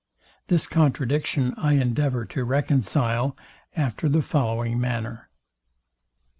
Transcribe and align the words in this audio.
This 0.47 0.65
contradiction 0.65 1.53
I 1.57 1.73
endeavour 1.73 2.25
to 2.25 2.43
reconcile, 2.43 3.37
after 3.77 4.09
the 4.09 4.23
following 4.23 4.79
manner. 4.81 5.29